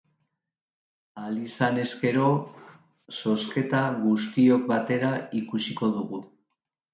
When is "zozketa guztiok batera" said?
3.17-5.13